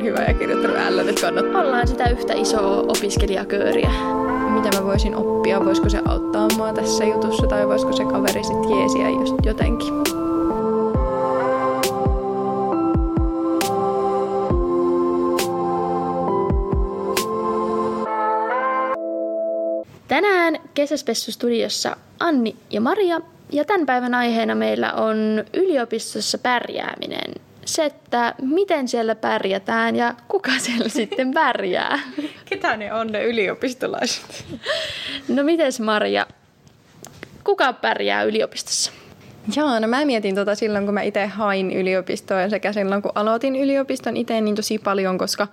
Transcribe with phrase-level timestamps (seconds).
[0.00, 1.62] tahdottoman hyvä ja kirjoittanut ällön, että kannattaa.
[1.62, 3.90] Ollaan sitä yhtä isoa opiskelijakööriä.
[4.50, 8.78] Mitä mä voisin oppia, voisiko se auttaa mua tässä jutussa tai voisiko se kaveri sitten
[8.78, 9.94] jeesiä just jotenkin.
[20.08, 23.20] Tänään Kesäspessu-studiossa Anni ja Maria
[23.52, 27.49] ja tämän päivän aiheena meillä on yliopistossa pärjääminen.
[27.64, 31.98] Se, että miten siellä pärjätään ja kuka siellä sitten pärjää.
[32.44, 34.44] Ketä ne on ne yliopistolaiset?
[35.28, 36.26] No mites Maria,
[37.44, 38.92] kuka pärjää yliopistossa?
[39.56, 43.56] Joo, no mä mietin tota silloin, kun mä itse hain yliopistoa sekä silloin, kun aloitin
[43.56, 45.48] yliopiston itse niin tosi paljon, koska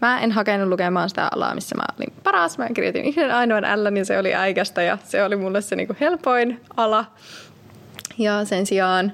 [0.00, 2.58] mä en hakenut lukemaan sitä alaa, missä mä olin paras.
[2.58, 5.96] Mä kirjoitin yhden ainoan L, niin se oli äikästä ja se oli mulle se niinku
[6.00, 7.04] helpoin ala.
[8.18, 9.12] Ja sen sijaan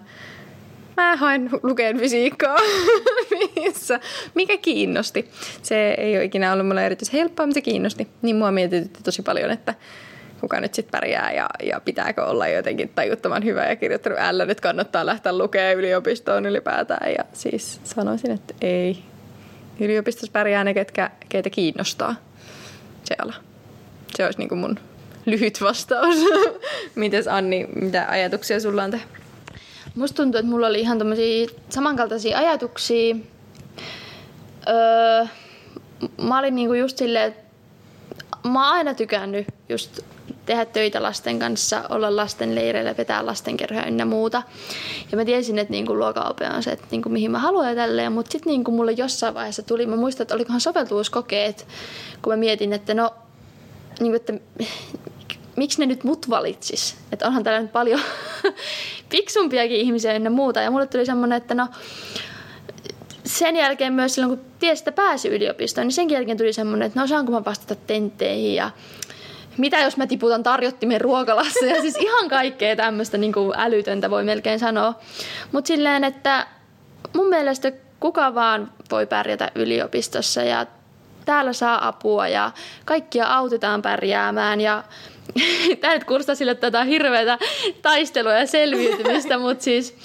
[0.97, 2.57] mä hain lukeen fysiikkaa,
[3.57, 4.01] missä,
[4.35, 5.31] mikä kiinnosti.
[5.63, 8.09] Se ei ole ikinä ollut mulle erityisen helppoa, mutta se kiinnosti.
[8.23, 9.75] Niin mua mietitytti tosi paljon, että
[10.41, 14.61] kuka nyt sitten pärjää ja, ja pitääkö olla jotenkin tajuttoman hyvä ja kirjoittanut L, nyt
[14.61, 17.13] kannattaa lähteä lukemaan yliopistoon ylipäätään.
[17.13, 18.99] Ja siis sanoisin, että ei.
[19.81, 22.15] Yliopistossa pärjää ne, ketkä, keitä kiinnostaa
[23.05, 23.35] se ala.
[24.17, 24.79] Se olisi niin kuin mun
[25.27, 26.17] lyhyt vastaus.
[26.95, 29.01] Mites Anni, mitä ajatuksia sulla on te?
[29.97, 30.99] Musta tuntuu, että mulla oli ihan
[31.69, 33.17] samankaltaisia ajatuksia.
[34.69, 35.27] Öö,
[36.23, 37.43] mä olin niinku just silleen, että
[38.49, 40.01] mä oon aina tykännyt just
[40.47, 44.43] tehdä töitä lasten kanssa, olla lasten leireillä, vetää lastenkerhoja ynnä muuta.
[45.13, 48.33] Ja mä tiesin, että niinku luokaope on se, että niinku mihin mä haluan tälleen, mutta
[48.33, 51.67] sitten niinku mulle jossain vaiheessa tuli, mä muistan, että olikohan soveltuvuuskokeet,
[52.23, 53.15] kun mä mietin, että no,
[54.01, 54.33] niinku, että
[55.57, 56.97] miksi ne nyt mut valitsis?
[57.13, 58.01] Että onhan täällä nyt paljon
[59.11, 60.61] fiksumpiakin ihmisiä ynnä muuta.
[60.61, 61.69] Ja mulle tuli semmoinen, että no,
[63.25, 67.01] sen jälkeen myös silloin, kun tiesi, että pääsi yliopistoon, niin sen jälkeen tuli semmoinen, että
[67.01, 68.71] no osaanko mä vastata tentteihin ja
[69.59, 74.25] mitä jos mä tiputan tarjottimen ruokalassa ja siis ihan kaikkea tämmöistä niin kuin älytöntä voi
[74.25, 74.95] melkein sanoa.
[75.53, 76.47] Mutta silleen, että
[77.15, 80.67] mun mielestä kuka vaan voi pärjätä yliopistossa ja
[81.27, 82.53] täällä saa apua ja
[82.85, 84.85] kaikkia autetaan pärjäämään ja
[85.81, 87.39] tämä nyt kuulostaa sille tätä hirveätä
[87.83, 89.97] taistelua ja selviytymistä, mutta siis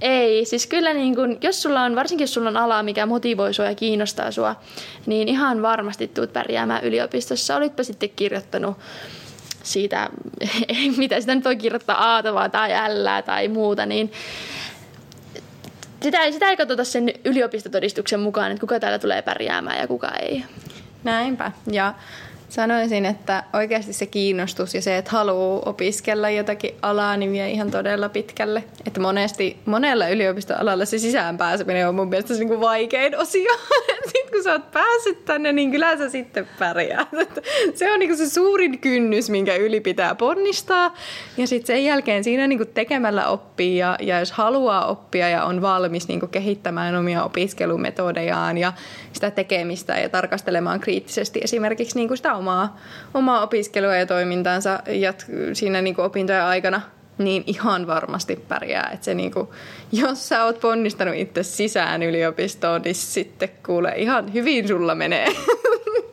[0.00, 0.44] ei.
[0.44, 3.64] Siis kyllä niin kun, jos sulla on, varsinkin jos sulla on ala, mikä motivoi sua
[3.64, 4.56] ja kiinnostaa sua,
[5.06, 7.56] niin ihan varmasti tuut pärjäämään yliopistossa.
[7.56, 8.76] Olitpa sitten kirjoittanut
[9.62, 10.08] siitä,
[10.96, 14.12] mitä sitä nyt voi kirjoittaa Aatavaa tai L tai muuta, niin
[16.02, 20.44] sitä, sitä ei katsota sen yliopistotodistuksen mukaan, että kuka täällä tulee pärjäämään ja kuka ei.
[21.04, 21.52] Näinpä.
[21.72, 21.94] Ja
[22.50, 27.70] sanoisin, että oikeasti se kiinnostus ja se, että haluaa opiskella jotakin alaa, niin vie ihan
[27.70, 28.64] todella pitkälle.
[28.86, 33.52] Että monesti, monella yliopistoalalla se sisään pääseminen on mun mielestä se niin vaikein osio.
[34.12, 37.06] Sitten kun sä oot päässyt tänne, niin kyllä sä sitten pärjää.
[37.74, 40.94] Se on niin se suurin kynnys, minkä yli pitää ponnistaa.
[41.36, 45.62] Ja sitten sen jälkeen siinä niin tekemällä oppii ja, ja jos haluaa oppia ja on
[45.62, 48.72] valmis niin kehittämään omia opiskelumetodejaan ja
[49.12, 52.78] sitä tekemistä ja tarkastelemaan kriittisesti esimerkiksi niin sitä omaa,
[53.14, 56.80] omaa opiskelua ja toimintaansa jat- siinä niin kuin opintojen aikana,
[57.18, 58.90] niin ihan varmasti pärjää.
[58.94, 59.48] Että se niin kuin,
[59.92, 65.26] jos sä oot ponnistanut itse sisään yliopistoon, niin sitten kuule ihan hyvin sulla menee.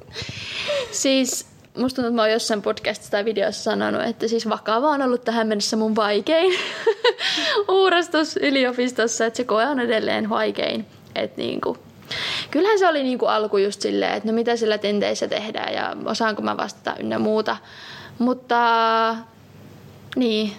[0.92, 5.02] Siis musta tuntuu, että mä oon jossain podcastissa tai videossa sanonut, että siis vakava on
[5.02, 6.54] ollut tähän mennessä mun vaikein
[7.70, 10.86] uurastus yliopistossa, että se koe on edelleen vaikein.
[11.16, 11.78] Että niin kuin,
[12.52, 16.42] Kyllähän se oli niinku alku just silleen, että no mitä sillä tenteissä tehdään ja osaanko
[16.42, 17.58] mä vastata ynnä muuta.
[18.20, 18.58] Mutta
[20.16, 20.52] niin,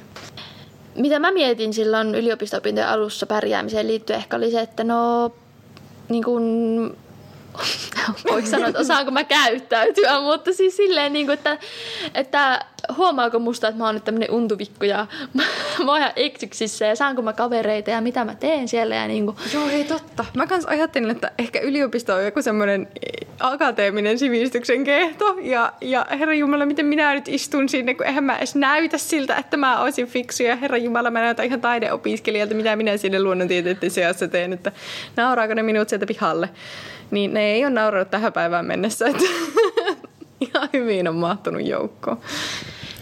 [0.95, 5.33] mitä mä mietin silloin yliopisto-opintojen alussa pärjäämiseen liittyen ehkä oli se, että no
[6.09, 6.97] niin kuin
[8.31, 11.59] voiko sanoa, että osaanko mä käyttäytyä, mutta siis silleen, niin kuin, että,
[12.15, 12.65] että
[12.97, 15.43] huomaako musta, että mä oon nyt tämmönen untuvikku ja mä,
[15.85, 19.25] mä oon ihan eksyksissä ja saanko mä kavereita ja mitä mä teen siellä ja niin
[19.25, 19.37] kuin.
[19.55, 20.25] Joo, ei totta.
[20.35, 22.89] Mä kans ajattelin, että ehkä yliopisto on joku semmoinen
[23.41, 28.37] akateeminen sivistyksen kehto ja, ja herra Jumala, miten minä nyt istun sinne, kun eihän mä
[28.37, 32.77] edes näytä siltä, että mä olisin fiksu ja herra Jumala, mä näytän ihan taideopiskelijalta, mitä
[32.77, 34.73] minä sinne luonnontieteiden seassa teen, että
[35.17, 36.49] nauraako ne minut sieltä pihalle.
[37.11, 39.25] Niin ne ei ole nauranut tähän päivään mennessä, että
[40.41, 42.21] ihan hyvin on mahtunut joukkoon.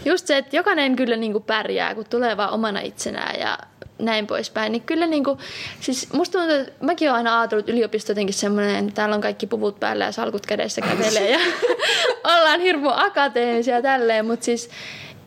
[0.05, 3.57] Just se, että jokainen kyllä niin kuin pärjää, kun tulee vaan omana itsenään ja
[3.99, 4.71] näin poispäin.
[4.71, 5.39] Niin kyllä niin kuin,
[5.79, 9.79] siis musta tuntuu, että mäkin olen aina ajatellut yliopisto jotenkin semmoinen, täällä on kaikki puvut
[9.79, 11.39] päällä ja salkut kädessä kävelee ja
[12.35, 14.69] ollaan hirmu akateemisia ja tälleen, mutta siis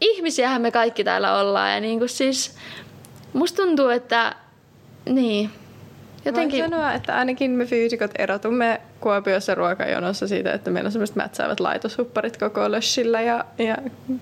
[0.01, 2.57] ihmisiähän me kaikki täällä ollaan ja niin kuin siis
[3.33, 4.35] musta tuntuu, että
[5.09, 5.51] niin,
[6.25, 6.61] Jotenkin...
[6.61, 11.61] Voin sanoa, että ainakin me fyysikot erotumme Kuopiossa ruokajonossa siitä, että meillä on semmoiset mätsäävät
[11.61, 13.77] laitoshupparit koko lössillä ja, ja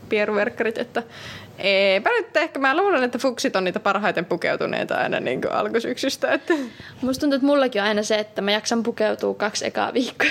[0.09, 1.03] pieruverkkarit, että
[1.59, 2.59] Eipä nyt ehkä.
[2.59, 6.33] Mä luulen, että fuksit on niitä parhaiten pukeutuneita aina niin kuin alkusyksystä.
[6.33, 6.55] Että.
[7.03, 10.29] Musta tuntuu, että mullakin on aina se, että mä jaksan pukeutua kaksi ekaa viikkoa.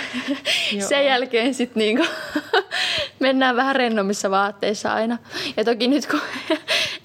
[0.80, 2.00] Sen jälkeen sitten niin
[3.20, 5.18] mennään vähän rennommissa vaatteissa aina.
[5.58, 6.20] Ja toki nyt kun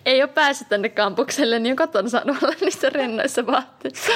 [0.06, 4.12] ei ole päässyt tänne kampukselle, niin on kotona saanut olla niissä rennoissa vaatteissa.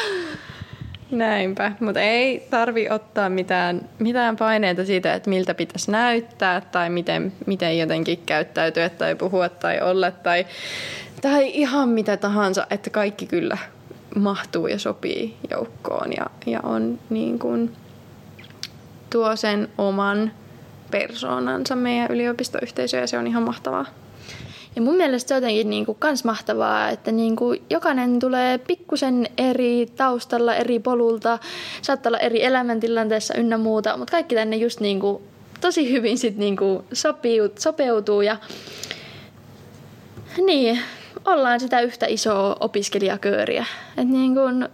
[1.10, 7.32] Näinpä, mutta ei tarvi ottaa mitään, mitään paineita siitä, että miltä pitäisi näyttää tai miten,
[7.46, 10.46] miten jotenkin käyttäytyä tai puhua tai olla tai,
[11.22, 13.58] tai ihan mitä tahansa, että kaikki kyllä
[14.16, 17.76] mahtuu ja sopii joukkoon ja, ja on niin kuin,
[19.10, 20.32] tuo sen oman
[20.90, 23.86] persoonansa meidän yliopistoyhteisöön ja se on ihan mahtavaa.
[24.76, 28.58] Ja mun mielestä se on jotenkin niin kuin kans mahtavaa, että niin kuin jokainen tulee
[28.58, 31.38] pikkusen eri taustalla, eri polulta,
[31.82, 35.22] saattaa olla eri elämäntilanteessa ynnä muuta, mutta kaikki tänne just niin kuin
[35.60, 36.84] tosi hyvin sit niin kuin
[37.58, 38.36] sopeutuu ja
[40.46, 40.80] niin,
[41.24, 43.66] ollaan sitä yhtä isoa opiskelijakööriä.
[43.96, 44.68] Et niin kuin,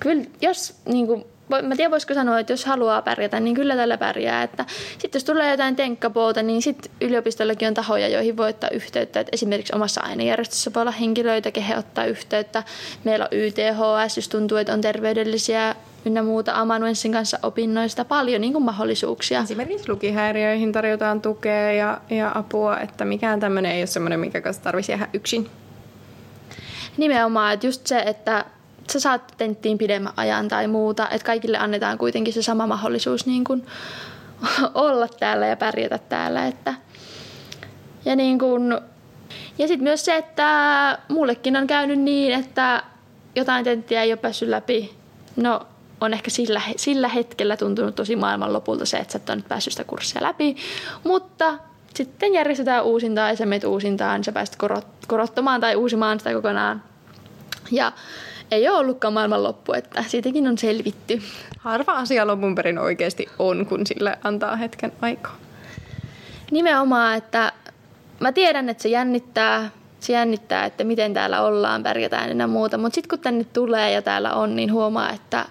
[0.00, 3.98] kyllä jos niin kuin mä tiedän voisiko sanoa, että jos haluaa pärjätä, niin kyllä tällä
[3.98, 4.42] pärjää.
[4.42, 4.64] Että
[4.98, 9.20] sitten jos tulee jotain tenkkapuolta, niin sitten yliopistollakin on tahoja, joihin voi ottaa yhteyttä.
[9.20, 12.62] Että esimerkiksi omassa ainejärjestössä voi olla henkilöitä, kehen ottaa yhteyttä.
[13.04, 15.74] Meillä on YTHS, jos tuntuu, että on terveydellisiä
[16.04, 19.40] ynnä muuta amanuenssin kanssa opinnoista paljon niin kuin mahdollisuuksia.
[19.40, 24.62] Esimerkiksi lukihäiriöihin tarjotaan tukea ja, ja apua, että mikään tämmöinen ei ole semmoinen, mikä kanssa
[24.62, 25.50] tarvitsisi jäädä yksin.
[26.96, 28.44] Nimenomaan, että just se, että
[28.90, 33.44] sä saat tenttiin pidemmän ajan tai muuta, että kaikille annetaan kuitenkin se sama mahdollisuus niin
[33.44, 33.66] kuin
[34.74, 36.46] olla täällä ja pärjätä täällä.
[36.46, 36.74] Että.
[38.04, 38.78] Ja, niin kuin,
[39.58, 42.82] ja sitten myös se, että mullekin on käynyt niin, että
[43.36, 44.94] jotain tenttiä ei ole päässyt läpi.
[45.36, 45.66] No
[46.00, 49.48] on ehkä sillä, sillä hetkellä tuntunut tosi maailman lopulta se, että sä et ole nyt
[49.48, 50.56] päässyt sitä kurssia läpi.
[51.04, 51.58] Mutta
[51.94, 54.56] sitten järjestetään uusintaan ja sä menet uusintaan, niin sä pääset
[55.06, 56.82] korottamaan tai uusimaan sitä kokonaan.
[57.70, 57.92] Ja
[58.52, 61.22] ei ole ollutkaan maailmanloppu, että siitäkin on selvitty.
[61.58, 65.36] Harva asia lopun perin oikeasti on, kun sille antaa hetken aikaa.
[66.50, 67.52] Nimenomaan, että
[68.20, 69.70] mä tiedän, että se jännittää,
[70.00, 72.78] se jännittää, että miten täällä ollaan, pärjätään ja muuta.
[72.78, 75.46] Mutta sitten kun tänne tulee ja täällä on, niin huomaa, että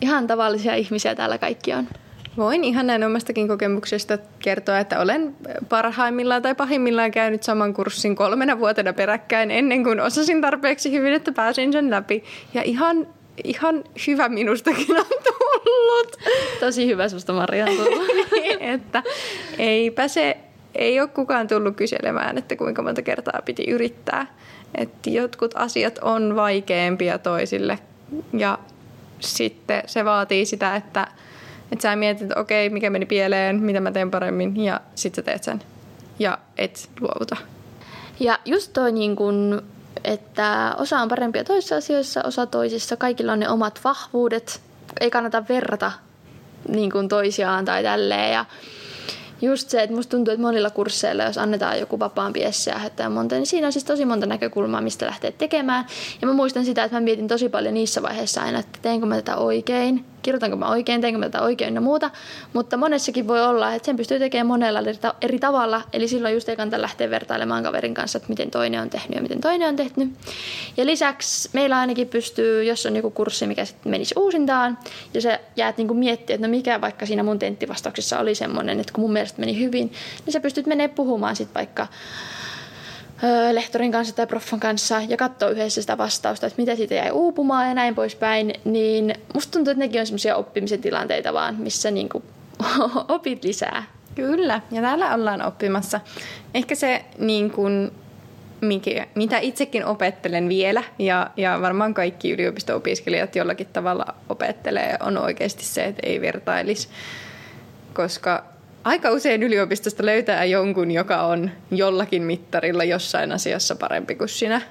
[0.00, 1.88] ihan tavallisia ihmisiä täällä kaikki on.
[2.36, 5.36] Voin ihan näin omastakin kokemuksesta kertoa, että olen
[5.68, 11.32] parhaimmillaan tai pahimmillaan käynyt saman kurssin kolmena vuotena peräkkäin ennen kuin osasin tarpeeksi hyvin, että
[11.32, 12.24] pääsin sen läpi.
[12.54, 13.06] Ja ihan,
[13.44, 16.16] ihan hyvä minustakin on tullut.
[16.60, 18.08] Tosi hyvä susta Maria on tullut.
[18.74, 19.02] että
[19.58, 20.36] eipä se,
[20.74, 24.26] ei ole kukaan tullut kyselemään, että kuinka monta kertaa piti yrittää.
[24.74, 27.78] Että jotkut asiat on vaikeampia toisille
[28.32, 28.58] ja
[29.20, 31.06] sitten se vaatii sitä, että–
[31.72, 35.22] että sä mietit, että okei, mikä meni pieleen, mitä mä teen paremmin ja sit sä
[35.22, 35.62] teet sen.
[36.18, 37.36] Ja et luovuta.
[38.20, 39.62] Ja just toi niin kun,
[40.04, 42.96] että osa on parempia toisissa asioissa, osa toisissa.
[42.96, 44.60] Kaikilla on ne omat vahvuudet.
[45.00, 45.92] Ei kannata verrata
[46.68, 48.32] niin kuin toisiaan tai tälleen.
[48.32, 48.44] Ja
[49.42, 53.34] just se, että musta tuntuu, että monilla kursseilla, jos annetaan joku vapaampi esse ja monta,
[53.34, 55.86] niin siinä on siis tosi monta näkökulmaa, mistä lähtee tekemään.
[56.20, 59.16] Ja mä muistan sitä, että mä mietin tosi paljon niissä vaiheissa aina, että teenkö mä
[59.16, 62.10] tätä oikein, kirjoitanko mä oikein, teenkö mä tätä oikein ja muuta.
[62.52, 64.80] Mutta monessakin voi olla, että sen pystyy tekemään monella
[65.20, 65.82] eri tavalla.
[65.92, 69.22] Eli silloin just ei kannata lähteä vertailemaan kaverin kanssa, että miten toinen on tehnyt ja
[69.22, 70.12] miten toinen on tehnyt.
[70.76, 74.78] Ja lisäksi meillä ainakin pystyy, jos on joku kurssi, mikä sitten menisi uusintaan,
[75.14, 78.92] ja se jäät niinku miettiä, että no mikä vaikka siinä mun tenttivastauksessa oli semmoinen, että
[78.92, 79.92] kun mun mielestä meni hyvin,
[80.26, 81.86] niin sä pystyt menemään puhumaan sitten vaikka
[83.52, 87.68] lehtorin kanssa tai proffan kanssa ja katsoa yhdessä sitä vastausta, että mitä siitä jäi uupumaan
[87.68, 92.22] ja näin poispäin, niin musta tuntuu, että nekin on semmoisia oppimisen tilanteita vaan, missä niinku
[93.08, 93.82] opit lisää.
[94.14, 96.00] Kyllä, ja täällä ollaan oppimassa.
[96.54, 97.90] Ehkä se, niin kuin,
[98.60, 105.64] mikä, mitä itsekin opettelen vielä, ja, ja varmaan kaikki yliopisto-opiskelijat jollakin tavalla opettelee, on oikeasti
[105.64, 106.88] se, että ei vertailisi.
[107.92, 108.49] Koska
[108.84, 114.62] aika usein yliopistosta löytää jonkun, joka on jollakin mittarilla jossain asiassa parempi kuin sinä.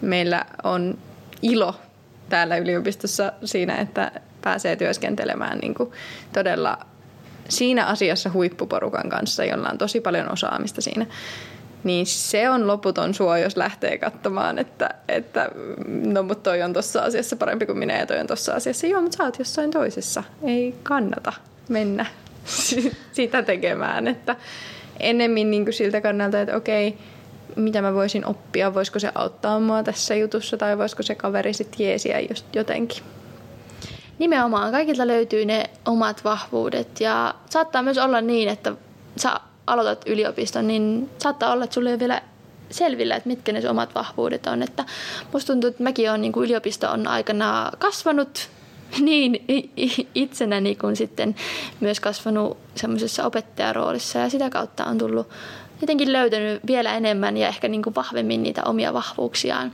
[0.00, 0.98] Meillä on
[1.42, 1.74] ilo
[2.28, 5.92] täällä yliopistossa siinä, että pääsee työskentelemään niin kuin
[6.32, 6.78] todella
[7.48, 11.06] siinä asiassa huippuporukan kanssa, jolla on tosi paljon osaamista siinä.
[11.84, 15.48] Niin se on loputon suo, jos lähtee katsomaan, että, että
[15.86, 18.86] no mutta toi on tuossa asiassa parempi kuin minä ja toi on tuossa asiassa.
[18.86, 20.22] Joo, mutta sä oot jossain toisessa.
[20.42, 21.32] Ei kannata
[21.68, 22.06] mennä
[23.12, 24.08] sitä tekemään.
[24.08, 24.36] Että
[25.00, 26.98] ennemmin niin kuin siltä kannalta, että okei,
[27.56, 31.86] mitä mä voisin oppia, voisiko se auttaa mua tässä jutussa tai voisiko se kaveri sitten
[31.86, 33.02] jeesiä just jotenkin.
[34.18, 38.72] nimenomaan kaikilta löytyy ne omat vahvuudet ja saattaa myös olla niin, että
[39.16, 42.22] sä aloitat yliopiston, niin saattaa olla, että sulle ei ole vielä
[42.70, 44.62] selvillä, että mitkä ne omat vahvuudet on.
[44.62, 44.84] Että
[45.32, 48.48] musta tuntuu, että mäkin on, niin kuin yliopisto on aikana kasvanut
[49.00, 49.44] niin
[50.14, 51.36] itsenäni kuin sitten
[51.80, 55.28] myös kasvanut semmoisessa opettajaroolissa ja sitä kautta on tullut
[55.80, 59.72] jotenkin löytänyt vielä enemmän ja ehkä niin kuin vahvemmin niitä omia vahvuuksiaan.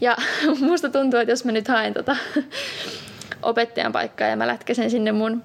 [0.00, 0.16] Ja
[0.60, 2.16] musta tuntuu, että jos mä nyt haen tota
[3.42, 5.42] opettajan paikkaa ja mä lätkäsen sinne mun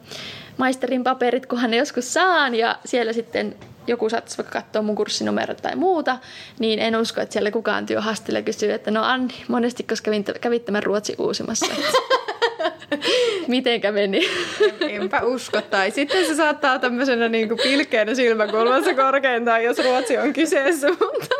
[0.57, 3.55] maisterin paperit, kunhan ne joskus saan ja siellä sitten
[3.87, 6.17] joku saattaisi vaikka katsoa mun kurssinumerot tai muuta,
[6.59, 10.83] niin en usko, että siellä kukaan työhaastaja kysyy, että no Anni, monesti koska kävit tämän
[10.83, 11.65] Ruotsi uusimassa.
[13.47, 14.29] Mitenkä meni?
[14.89, 15.61] Enpä usko.
[15.61, 20.87] Tai sitten se saattaa tämmöisenä niin kuin pilkeänä silmäkulmassa korkeintaan, jos Ruotsi on kyseessä.
[21.01, 21.35] Mutta,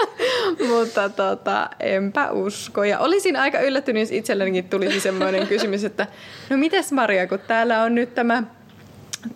[0.68, 2.84] mutta tota, enpä usko.
[2.84, 6.08] Ja olisin aika yllättynyt, jos itsellenikin tulisi semmoinen kysymys, että
[6.50, 8.44] no mites Maria, kun täällä on nyt tämä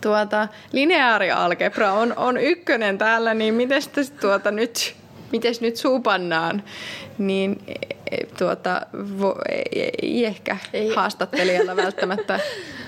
[0.01, 3.81] tuota, lineaarialgebra on, on ykkönen täällä, niin miten
[4.21, 4.95] tuota nyt,
[5.31, 6.63] mites nyt suupannaan?
[7.17, 7.59] Niin
[8.11, 8.81] e, tuota,
[9.19, 9.35] vo,
[10.01, 10.95] ei ehkä ei.
[10.95, 12.39] haastattelijalla välttämättä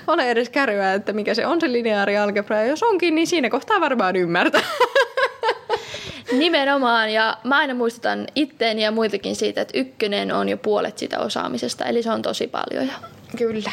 [0.07, 2.57] ole edes kärryä, että mikä se on se lineaarialgebra.
[2.57, 4.61] Ja jos onkin, niin siinä kohtaa varmaan ymmärtää.
[6.31, 11.19] Nimenomaan, ja mä aina muistutan itteeni ja muitakin siitä, että ykkönen on jo puolet sitä
[11.19, 12.85] osaamisesta, eli se on tosi paljon.
[12.85, 12.93] Jo.
[13.37, 13.71] Kyllä.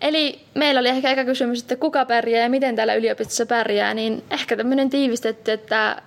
[0.00, 4.22] Eli meillä oli ehkä eka kysymys, että kuka pärjää ja miten täällä yliopistossa pärjää, niin
[4.30, 6.02] ehkä tämmöinen tiivistetty, että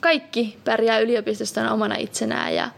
[0.00, 2.70] kaikki pärjää yliopistosta omana itsenään ja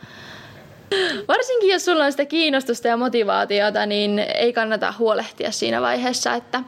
[1.29, 6.63] Varsinkin jos sulla on sitä kiinnostusta ja motivaatiota, niin ei kannata huolehtia siinä vaiheessa, että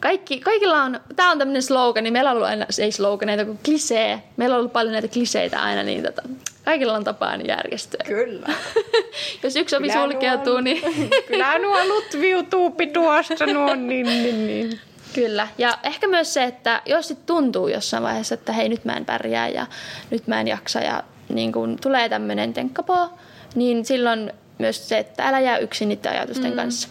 [0.00, 3.58] kaikki, kaikilla on, tämä on tämmöinen slogan, niin meillä on ollut aina, ei sloganeita kuin
[3.64, 4.22] klisee.
[4.36, 6.22] Meillä on ollut paljon näitä kliseitä aina, niin tota,
[6.64, 8.04] kaikilla on tapaan järjestyä.
[8.06, 8.46] Kyllä.
[9.42, 11.10] Jos yksi ovi sulkeutuu, nuo, niin...
[11.26, 14.71] kyllä nuo lutviutuu pituasta nuo, niin, niin, niin.
[15.14, 15.48] Kyllä.
[15.58, 19.04] Ja ehkä myös se, että jos sit tuntuu jossain vaiheessa, että hei nyt mä en
[19.04, 19.66] pärjää ja
[20.10, 23.08] nyt mä en jaksa ja niin kun tulee tämmöinen tenkkapoo,
[23.54, 26.56] niin silloin myös se, että älä jää yksin niiden ajatusten mm.
[26.56, 26.88] kanssa.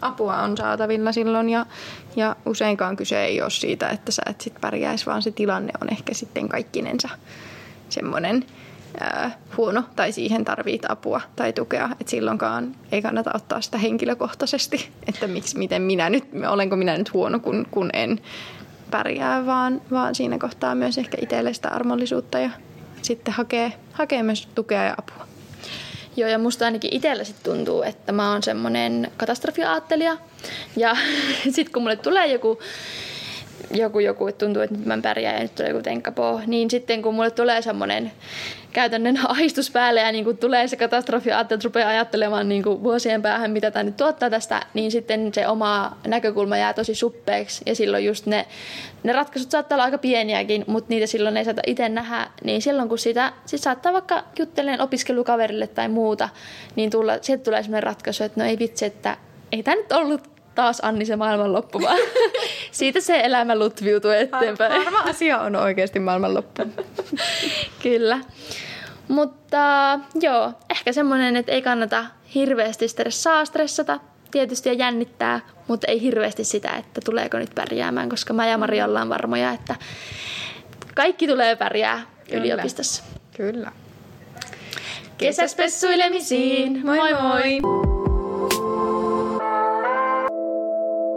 [0.00, 1.66] Apua on saatavilla silloin ja,
[2.16, 5.92] ja useinkaan kyse ei ole siitä, että sä et sit pärjäisi, vaan se tilanne on
[5.92, 7.08] ehkä sitten kaikkinensa
[7.88, 8.44] semmoinen
[9.56, 11.88] huono tai siihen tarvit apua tai tukea.
[12.00, 17.12] Et silloinkaan ei kannata ottaa sitä henkilökohtaisesti, että miksi, miten minä nyt, olenko minä nyt
[17.12, 18.20] huono, kun, kun en
[18.90, 22.50] pärjää, vaan, vaan siinä kohtaa myös ehkä itselle sitä armollisuutta ja
[23.02, 25.26] sitten hakee, hakee myös tukea ja apua.
[26.16, 30.16] Joo, ja musta ainakin itsellä sit tuntuu, että mä oon semmonen katastrofiaattelija.
[30.76, 30.96] Ja
[31.54, 32.58] sitten kun mulle tulee joku
[33.70, 37.02] joku, joku, että tuntuu, että nyt mä pärjään ja nyt tulee joku tenkkapoo, niin sitten
[37.02, 38.12] kun mulle tulee semmoinen
[38.72, 43.22] käytännön ahistus päälle ja niin kuin tulee se katastrofi, että rupeaa ajattelemaan niin kuin vuosien
[43.22, 47.62] päähän, mitä tämä nyt tuottaa tästä, niin sitten se oma näkökulma jää tosi suppeeksi.
[47.66, 48.46] Ja silloin just ne,
[49.02, 52.88] ne ratkaisut saattaa olla aika pieniäkin, mutta niitä silloin ei saata itse nähdä, niin silloin
[52.88, 56.28] kun sitä sit saattaa vaikka jutteleen opiskelukaverille tai muuta,
[56.76, 59.16] niin tulla, sieltä tulee sellainen ratkaisu, että no ei vitsi, että
[59.52, 61.98] ei tämä nyt ollut taas Anni se maailmanloppu, vaan
[62.70, 64.72] siitä se elämä lutviutuu eteenpäin.
[64.72, 66.62] Harva asia on oikeasti maailmanloppu.
[67.82, 68.20] Kyllä.
[69.08, 74.00] Mutta joo, ehkä semmoinen, että ei kannata hirveästi stressaa stressata
[74.30, 78.84] tietysti ja jännittää, mutta ei hirveästi sitä, että tuleeko nyt pärjäämään, koska mä ja Maria
[78.84, 79.74] ollaan varmoja, että
[80.94, 82.40] kaikki tulee pärjää Kyllä.
[82.40, 83.02] yliopistossa.
[83.36, 83.72] Kyllä.
[85.18, 86.86] Kesäspessuilemisiin!
[86.86, 87.60] Moi moi!
[87.60, 87.99] moi.